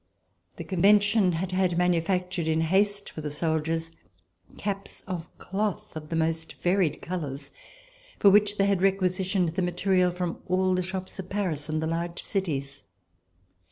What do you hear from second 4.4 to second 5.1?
caps